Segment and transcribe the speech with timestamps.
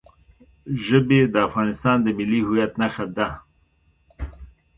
[0.85, 3.27] ژبې د افغانستان د ملي هویت نښه ده.